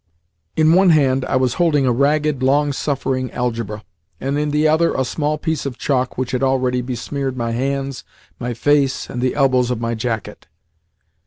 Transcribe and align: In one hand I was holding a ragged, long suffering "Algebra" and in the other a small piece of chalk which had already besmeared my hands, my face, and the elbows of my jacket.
In 0.55 0.73
one 0.73 0.89
hand 0.89 1.25
I 1.25 1.35
was 1.35 1.53
holding 1.61 1.85
a 1.85 1.91
ragged, 1.91 2.41
long 2.41 2.73
suffering 2.73 3.31
"Algebra" 3.33 3.83
and 4.19 4.35
in 4.39 4.49
the 4.49 4.67
other 4.67 4.95
a 4.95 5.05
small 5.05 5.37
piece 5.37 5.63
of 5.67 5.77
chalk 5.77 6.17
which 6.17 6.31
had 6.31 6.41
already 6.41 6.81
besmeared 6.81 7.37
my 7.37 7.51
hands, 7.51 8.03
my 8.39 8.55
face, 8.55 9.11
and 9.11 9.21
the 9.21 9.35
elbows 9.35 9.69
of 9.69 9.79
my 9.79 9.93
jacket. 9.93 10.47